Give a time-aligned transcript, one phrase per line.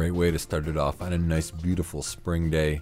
[0.00, 2.80] Great way to start it off on a nice, beautiful spring day.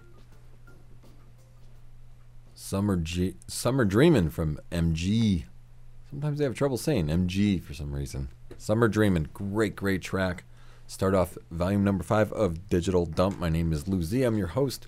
[2.55, 5.47] Summer G- Summer Dreamin' from MG.
[6.09, 8.29] Sometimes they have trouble saying MG for some reason.
[8.56, 10.45] Summer Dreamin', great, great track.
[10.87, 13.37] Start off volume number five of Digital Dump.
[13.41, 14.23] My name is Lou Z.
[14.23, 14.87] I'm your host.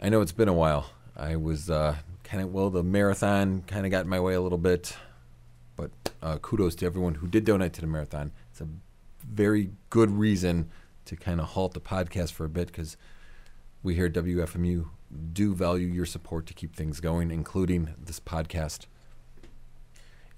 [0.00, 0.92] I know it's been a while.
[1.14, 4.40] I was uh, kind of, well, the marathon kind of got in my way a
[4.40, 4.96] little bit.
[5.76, 5.90] But
[6.22, 8.32] uh, kudos to everyone who did donate to the marathon.
[8.50, 8.68] It's a
[9.22, 10.70] very good reason
[11.04, 12.96] to kind of halt the podcast for a bit because
[13.82, 14.88] we here at WFMU
[15.32, 18.86] do value your support to keep things going, including this podcast.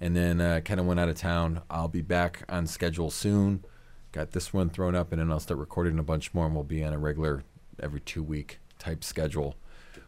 [0.01, 1.61] And then uh, kind of went out of town.
[1.69, 3.63] I'll be back on schedule soon.
[4.11, 6.63] Got this one thrown up, and then I'll start recording a bunch more, and we'll
[6.63, 7.43] be on a regular
[7.81, 9.55] every two week type schedule.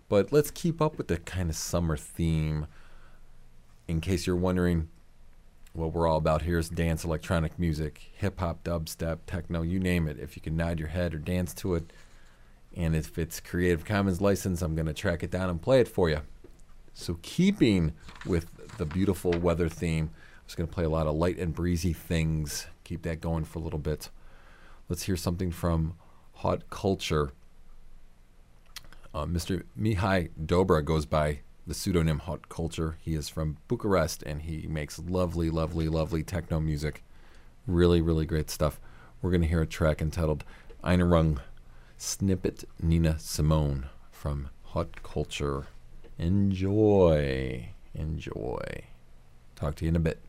[0.09, 2.67] But let's keep up with the kind of summer theme.
[3.87, 4.89] In case you're wondering,
[5.77, 10.07] what we're all about here is dance, electronic music, hip hop, dubstep, techno, you name
[10.07, 10.19] it.
[10.19, 11.93] If you can nod your head or dance to it,
[12.75, 15.87] and if it's Creative Commons license, I'm going to track it down and play it
[15.87, 16.21] for you.
[16.93, 17.93] So, keeping
[18.25, 21.53] with the beautiful weather theme, I was going to play a lot of light and
[21.53, 22.67] breezy things.
[22.83, 24.09] Keep that going for a little bit.
[24.89, 25.93] Let's hear something from
[26.35, 27.33] Hot Culture.
[29.13, 29.63] Uh, Mr.
[29.79, 32.97] Mihai Dobra goes by the pseudonym Hot Culture.
[33.01, 37.03] He is from Bucharest and he makes lovely, lovely, lovely techno music.
[37.67, 38.79] Really, really great stuff.
[39.21, 40.45] We're going to hear a track entitled
[40.81, 41.39] Einarung
[41.97, 45.67] Snippet Nina Simone from Hot Culture.
[46.17, 47.69] Enjoy.
[47.93, 48.83] Enjoy.
[49.55, 50.19] Talk to you in a bit.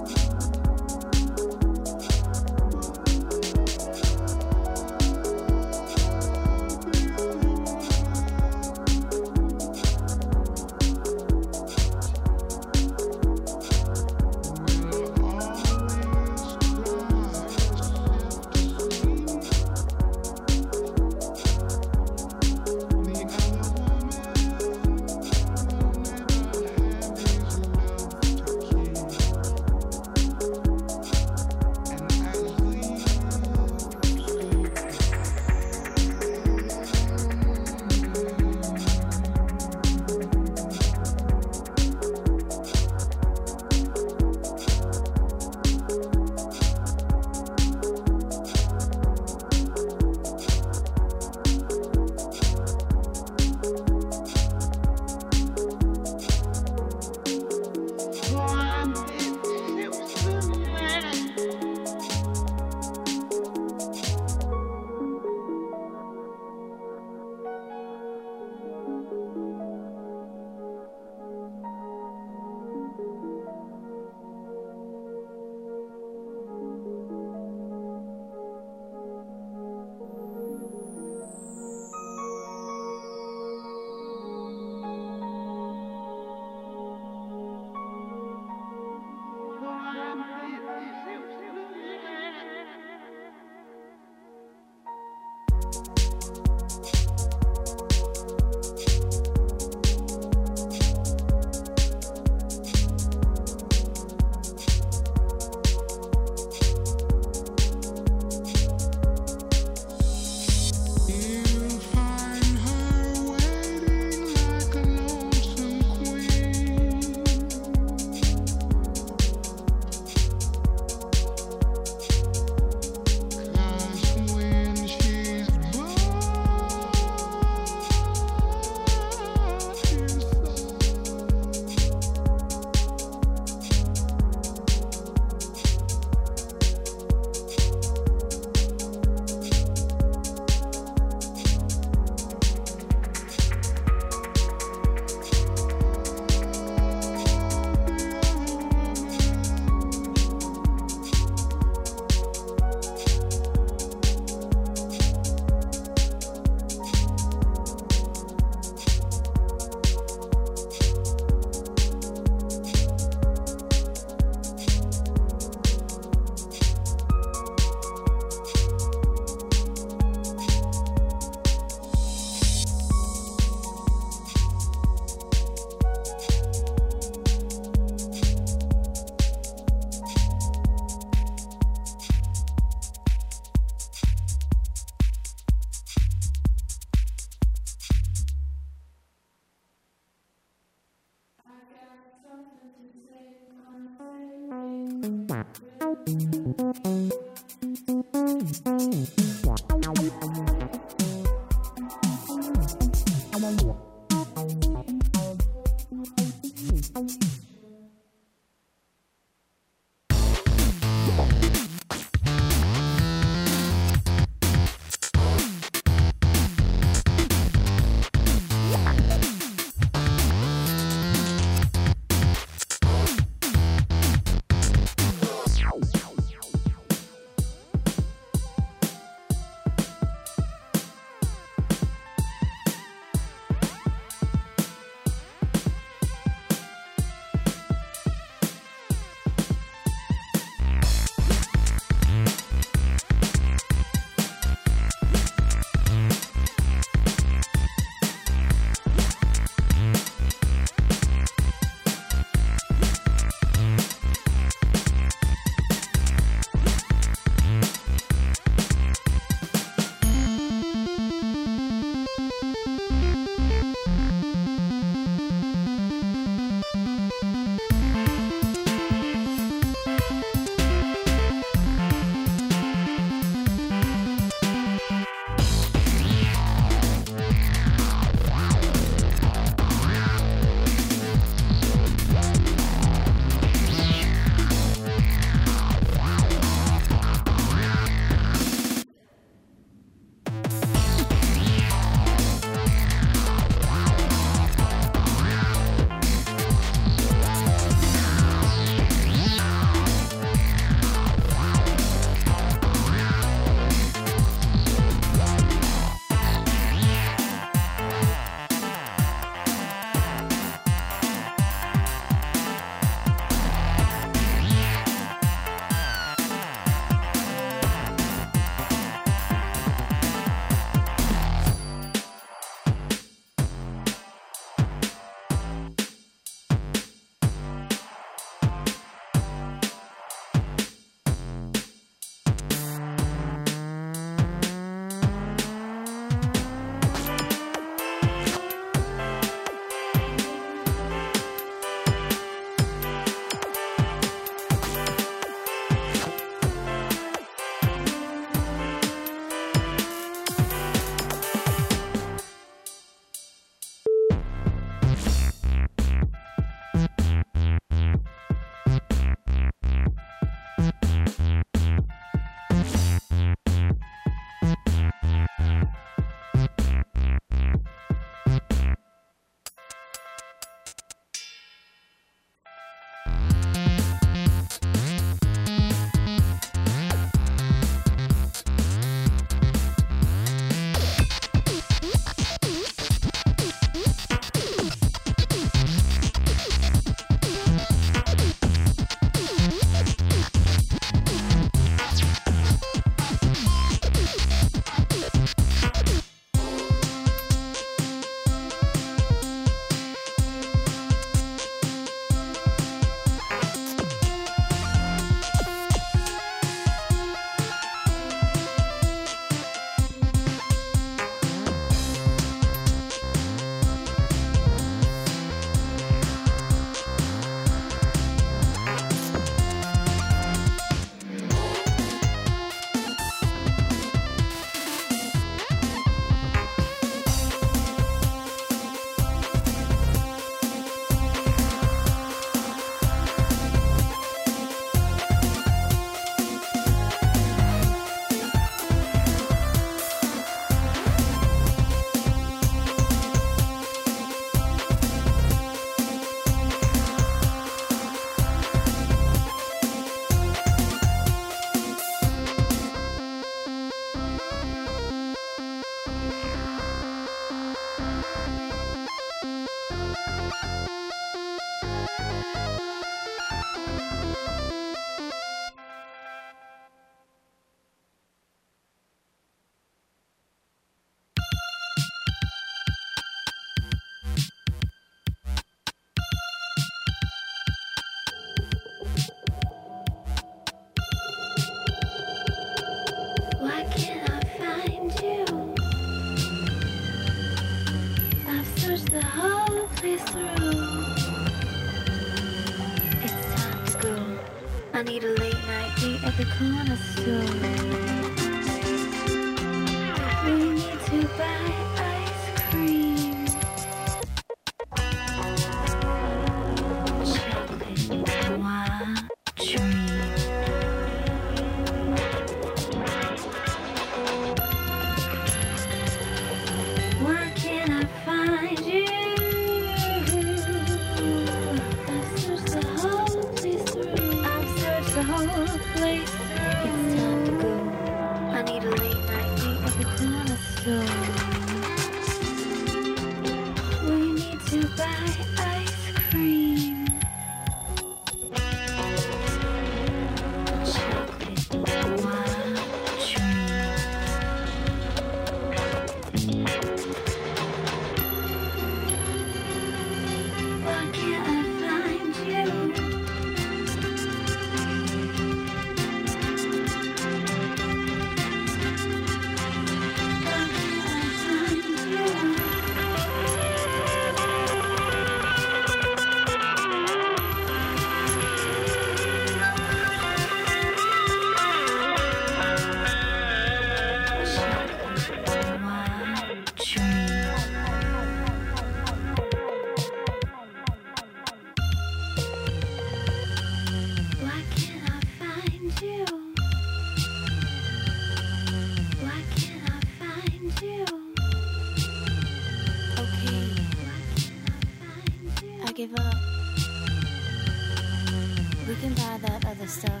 [598.70, 600.00] We can buy that other stuff.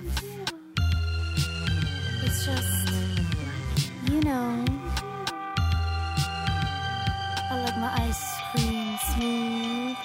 [2.22, 2.92] It's just,
[4.08, 4.64] you know,
[7.50, 9.96] I like my ice cream smooth,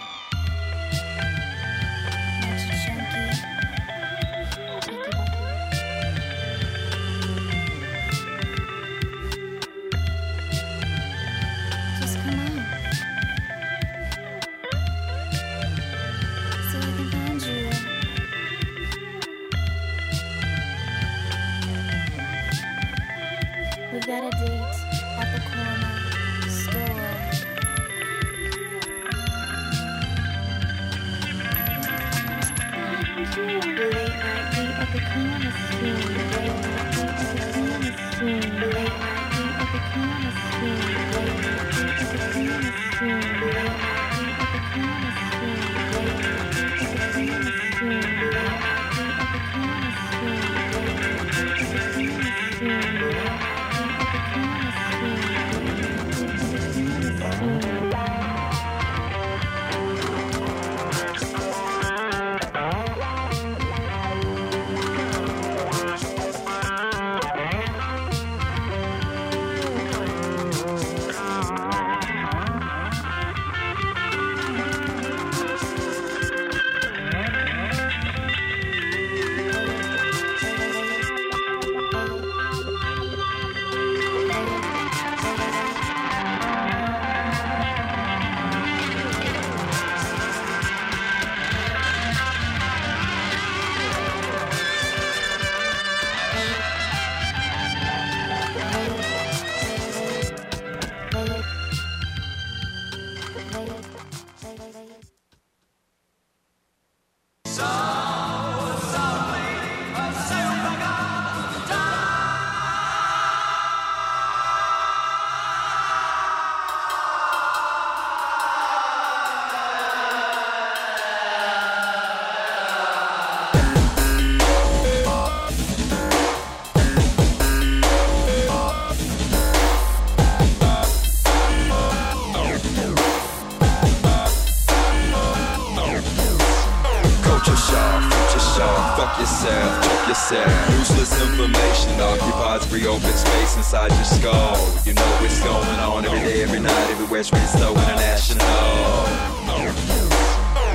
[139.45, 140.69] yourself, check yourself.
[140.79, 144.57] Useless information occupies free open space inside your skull.
[144.85, 148.45] You know what's going on every day, every night, everywhere, street so international.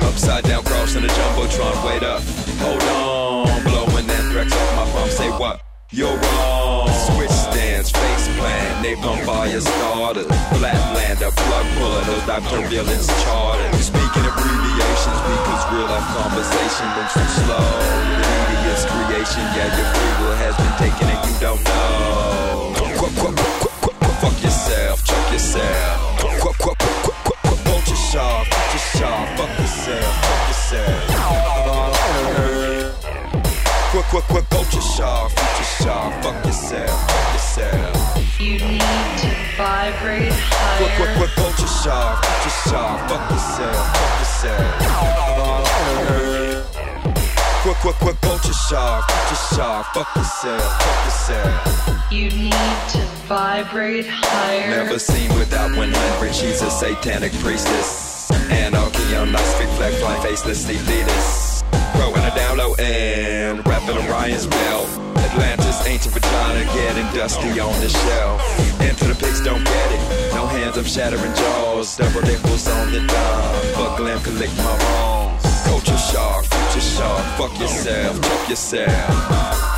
[0.07, 2.21] Upside down cross in a jumbotron, wait up,
[2.59, 3.63] hold on.
[3.63, 5.61] Blowing anthrax off my pump, say what?
[5.91, 6.90] You're wrong.
[8.41, 10.25] Plant, napalm fire starters.
[10.57, 13.85] Flatlander, plug puller, those dive turbulence charters.
[13.85, 17.69] Speaking abbreviations because real life conversation moves too slow.
[18.17, 22.73] The media's creation, yeah, your free will has been taken and you don't know.
[22.97, 26.19] Qu- qu- qu- qu- qu- Fuck yourself, chuck yourself.
[26.19, 31.10] Qu- qu- qu- qu- qu- qu- qu- Culture shock, culture shock, fuck yourself, fuck yourself.
[34.11, 37.95] Quick, quick, quick, culture shock, future shock, fuck yourself, fuck yourself.
[38.41, 38.81] You need
[39.23, 41.17] to vibrate Quick, quick, higher.
[41.17, 44.67] quick, culture shock, future shock, fuck yourself, fuck yourself.
[47.63, 52.11] Quick, quick, quick, culture shock, future shock, fuck yourself, fuck yourself.
[52.11, 52.51] You need
[52.89, 52.99] to
[53.31, 54.69] vibrate higher.
[54.83, 58.29] Never seen without 100, she's a satanic priestess.
[58.51, 61.60] Anarchy on nice flag, flying faceless elitists.
[61.95, 64.87] Growing her down low and rapping Orion's belt.
[65.17, 68.41] Atlantis, ancient vagina, getting dusty on the shelf.
[68.81, 70.33] Into the pigs, don't get it.
[70.33, 71.97] No hands, I'm shattering jaws.
[71.97, 73.73] Double nipples on the dime.
[73.75, 75.43] Fuck glam, collect my wrongs.
[75.65, 77.37] Culture shock, future shock.
[77.37, 79.70] Fuck yourself, check yourself.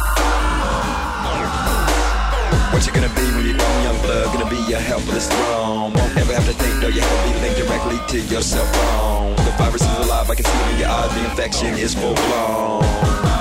[3.07, 4.25] Gonna be when you're grown, young blood?
[4.33, 5.93] Gonna be a helpless throne.
[5.93, 8.65] Won't ever have to think, though you have to be linked directly to your cell
[8.65, 9.35] phone.
[9.35, 11.13] The virus is alive, I can see it in your eyes.
[11.13, 13.32] The infection is full blown.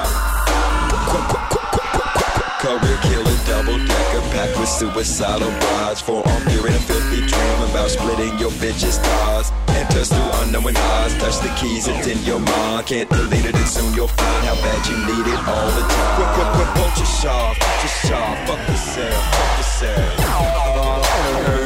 [2.63, 6.01] Career killer, double decker, packed with suicidal brides.
[6.01, 9.51] Forearm in a filthy dream about splitting your bitch's thighs.
[9.67, 12.87] Enters through unknowing eyes, touch the keys, it's in your mind.
[12.87, 16.15] Can't delete it, and soon you'll find how bad you need it all the time.
[16.15, 20.15] Quick, quick, quick, culture sharp, culture sharp, fuck yourself, fuck yourself.
[20.21, 21.62] Uh,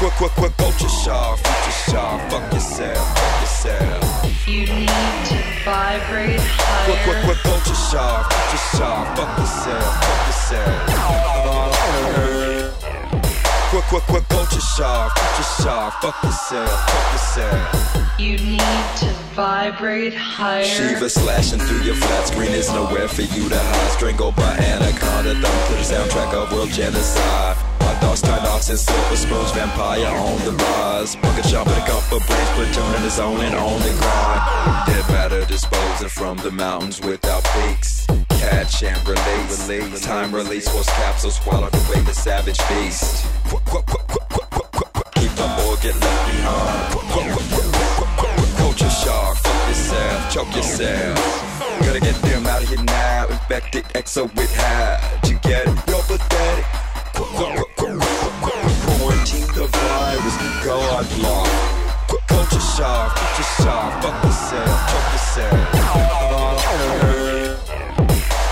[0.00, 4.48] Quick, quick, quick, culture sharp, future sharp, fuck yourself, fuck yourself.
[4.48, 4.88] You need
[5.28, 7.24] to vibrate Quick, quick, higher.
[7.24, 10.80] quick, culture sharp, future sharp, fuck yourself, fuck yourself.
[13.68, 18.18] Quick, quick, quick, culture sharp, future sharp, fuck yourself, fuck yourself.
[18.18, 20.64] You need to vibrate higher.
[20.64, 23.90] Shiva slashing through your flat screen is nowhere for you to hide.
[23.92, 27.58] Strangled by anaconda, thumb to the soundtrack of world genocide.
[27.90, 31.16] My thoughts turned off since silver spoons, vampire on the rise.
[31.16, 34.86] Bucket shop with a cup of brains, platoon in the zone and on the grind.
[34.86, 38.06] Dead matter disposing from the mountains without peaks.
[38.28, 39.68] Catch and release.
[39.68, 40.00] release.
[40.02, 43.26] Time release force capsules swallowed away the savage beast.
[45.18, 46.94] Keep the boy get left behind.
[48.56, 51.18] Culture shock, fuck yourself, choke yourself.
[51.80, 53.26] Gotta get them out of here now.
[53.26, 55.20] Infected exo with high.
[55.28, 55.74] You get it?
[55.88, 56.89] You're pathetic.
[57.14, 60.36] Qu- qu- qu- qu- qu- qu- Quarantine the virus.
[60.64, 61.06] God.
[62.08, 65.58] Qu- Culture shock, culture shock, fuck yourself, choke yourself.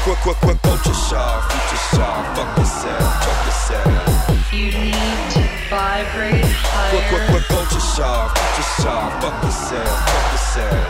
[0.04, 4.52] Quick, quick, quick, culture shock, future shock, fuck yourself, choke yourself.
[4.52, 5.40] You need to
[5.70, 7.30] vibrate Quick, quick, higher.
[7.30, 10.88] quick, culture shock, future shock, fuck yourself, fuck yourself.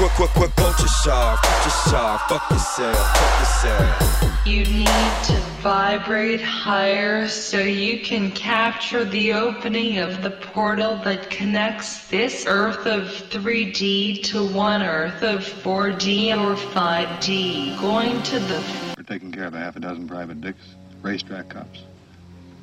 [0.00, 4.46] Quick, quick, quick, culture shock, future shock, fuck yourself, fuck yourself.
[4.46, 11.28] You need to vibrate higher so you can capture the opening of the portal that
[11.28, 17.78] connects this Earth of 3D to one Earth of 4D or 5D.
[17.78, 21.82] Going to the We're taking care of a half a dozen private dicks, racetrack cops.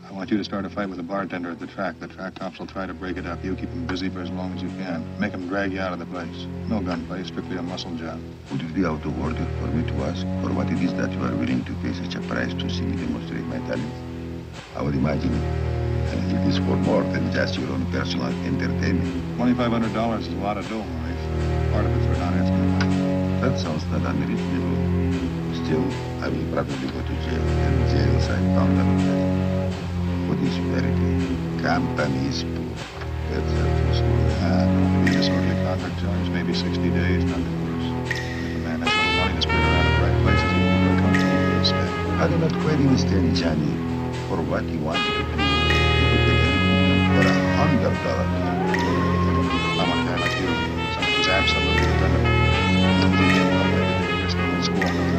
[0.08, 2.00] I want you to start a fight with a bartender at the track.
[2.00, 3.44] The track cops will try to break it up.
[3.44, 5.04] You keep them busy for as long as you can.
[5.20, 6.48] Make them drag you out of the place.
[6.70, 8.18] No gunplay, strictly a muscle job.
[8.50, 11.12] Would it be out of order for me to ask for what it is that
[11.12, 14.00] you are willing to pay such a price to see me demonstrate my talents?
[14.78, 19.38] I would imagine uh, it is for more than just your own personal entertainment.
[19.38, 21.74] $2,500 is a lot of dough, Maurice.
[21.74, 23.42] Part of it's for not asking.
[23.42, 24.78] That sounds not unreasonable.
[25.66, 25.84] Still,
[26.24, 29.57] I will probably go to jail, and jails I found out
[30.46, 31.62] verity?
[31.62, 32.46] Companies.
[33.30, 33.68] That's a.
[34.38, 37.90] Uh, be disorderly conduct charge, maybe 60 days, nothing worse.
[38.46, 40.62] If a man has little money to spread around the right places, he
[41.02, 41.90] comfortable with his stay.
[42.22, 43.74] I do not quite understand Johnny
[44.30, 45.38] for what he wanted to do.
[47.10, 48.30] For a hundred dollars.
[49.78, 52.30] I want a guy like you, who's absolutely dependable.
[53.02, 55.17] Someone who can like everything,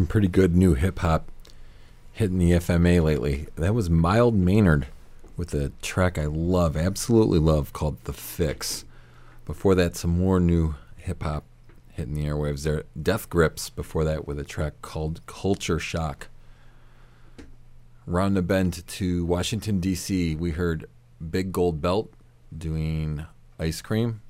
[0.00, 1.30] some pretty good new hip hop
[2.12, 3.48] hitting the FMA lately.
[3.56, 4.86] That was Mild Maynard
[5.36, 8.86] with a track I love, absolutely love, called The Fix.
[9.44, 11.44] Before that, some more new hip hop
[11.92, 12.84] hitting the airwaves there.
[13.00, 16.28] Death Grips before that with a track called Culture Shock.
[18.06, 20.88] Round the bend to Washington, D.C., we heard
[21.30, 22.10] Big Gold Belt
[22.56, 23.26] doing
[23.58, 24.22] Ice Cream.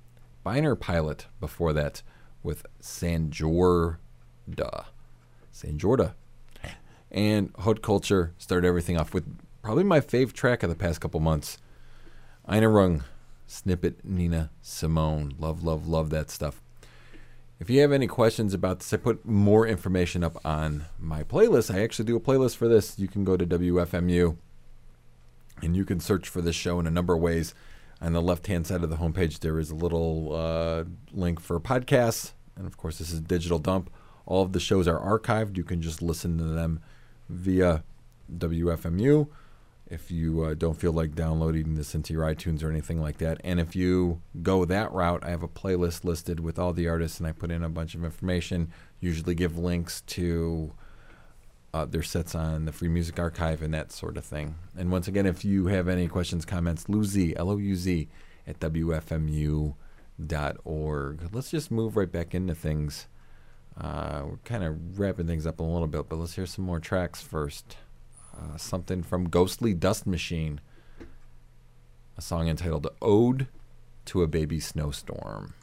[0.45, 2.03] Binärpilot before that
[2.43, 2.67] with
[5.55, 6.15] Sanjorda.
[6.63, 6.71] Sanjorda.
[7.11, 9.25] And Hot Culture started everything off with
[9.63, 11.59] probably my fave track of the past couple months.
[12.51, 13.05] Ina Rung,
[13.47, 15.35] Snippet, Nina Simone.
[15.39, 16.61] Love, love, love that stuff.
[17.59, 21.75] If you have any questions about this, I put more information up on my playlist.
[21.75, 22.99] I actually do a playlist for this.
[22.99, 24.37] You can go to WFMU
[25.63, 27.55] and you can search for this show in a number of ways.
[28.01, 31.61] On the left hand side of the homepage, there is a little uh, link for
[31.61, 32.33] podcasts.
[32.57, 33.91] And of course, this is digital dump.
[34.27, 35.57] All of the shows are archived.
[35.57, 36.81] You can just listen to them
[37.29, 37.83] via
[38.33, 39.29] WFMU
[39.91, 43.41] if you uh, don't feel like downloading this into your iTunes or anything like that.
[43.43, 47.19] And if you go that route, I have a playlist listed with all the artists,
[47.19, 48.73] and I put in a bunch of information.
[49.01, 50.73] Usually give links to
[51.75, 54.55] uh, their sets on the Free Music Archive and that sort of thing.
[54.79, 58.09] And once again, if you have any questions, comments, Louz, L O U Z,
[58.47, 59.75] at WFMU.org.
[61.33, 63.07] Let's just move right back into things.
[63.77, 66.81] Uh, we're kind of wrapping things up a little bit, but let's hear some more
[66.81, 67.77] tracks first.
[68.37, 70.61] Uh, something from Ghostly Dust Machine,
[72.17, 73.47] a song entitled Ode
[74.07, 75.55] to a Baby Snowstorm.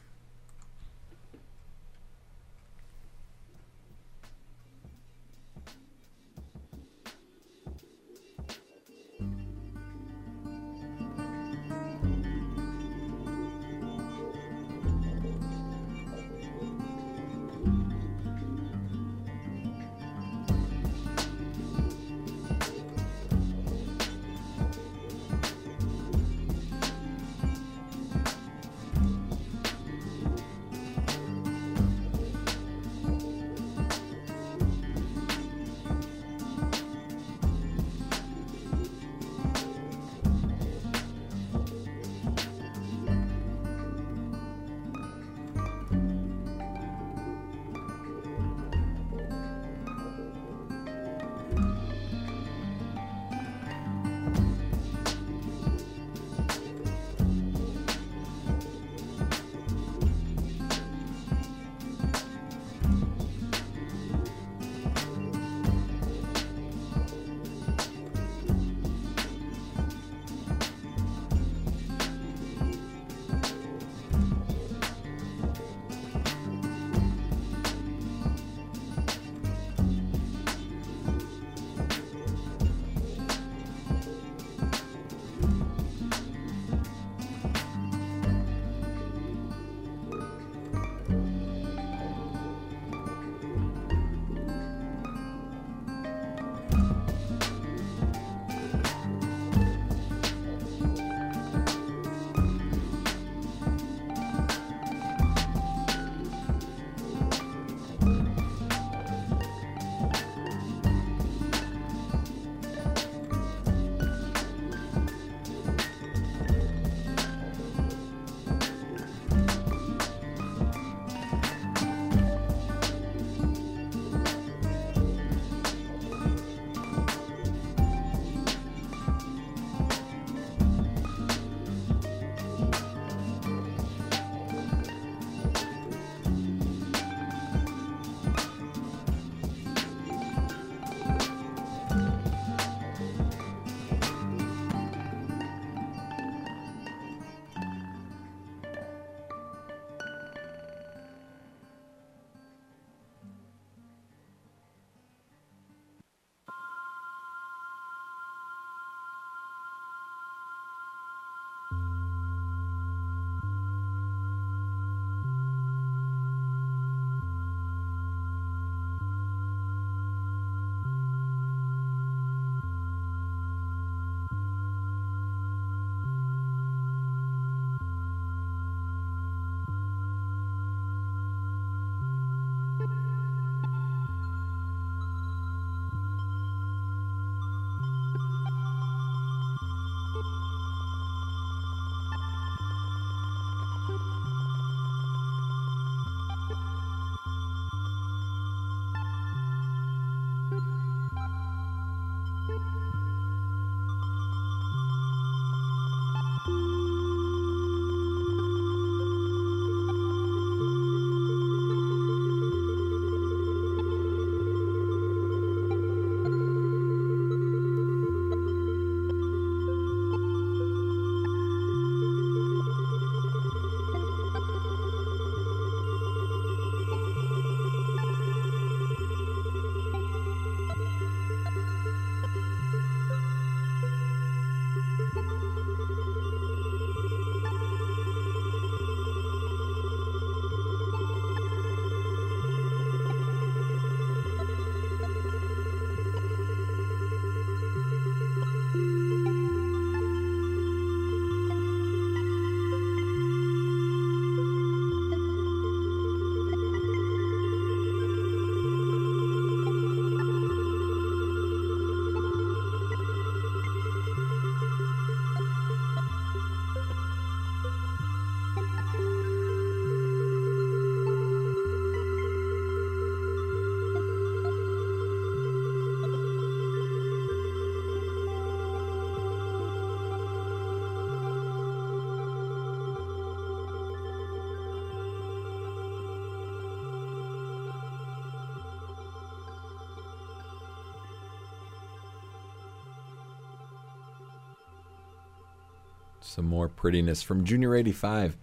[296.28, 298.38] Some more prettiness from Junior 85,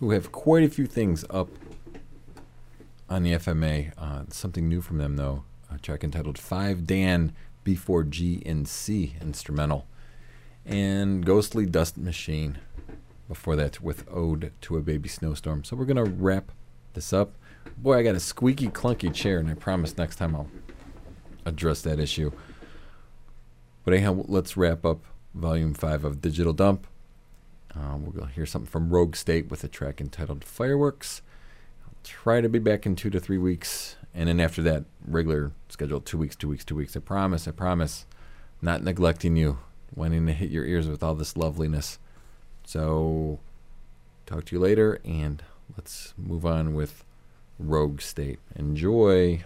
[0.00, 1.48] who have quite a few things up
[3.08, 3.92] on the FMA.
[3.98, 5.44] Uh, something new from them, though.
[5.72, 7.32] A track entitled 5 Dan
[7.64, 9.86] B4G and C instrumental.
[10.64, 12.58] And Ghostly Dust Machine
[13.28, 15.64] before that with Ode to a Baby Snowstorm.
[15.64, 16.52] So we're going to wrap
[16.94, 17.32] this up.
[17.76, 20.50] Boy, I got a squeaky, clunky chair, and I promise next time I'll
[21.44, 22.32] address that issue.
[23.84, 26.86] But anyhow, let's wrap up Volume 5 of Digital Dump.
[27.76, 31.22] Uh, we'll hear something from Rogue State with a track entitled Fireworks.
[31.86, 33.96] I'll try to be back in two to three weeks.
[34.14, 36.96] And then after that, regular schedule, two weeks, two weeks, two weeks.
[36.96, 38.06] I promise, I promise.
[38.62, 39.58] Not neglecting you,
[39.94, 41.98] wanting to hit your ears with all this loveliness.
[42.64, 43.40] So,
[44.24, 45.42] talk to you later, and
[45.76, 47.04] let's move on with
[47.58, 48.38] Rogue State.
[48.56, 49.44] Enjoy.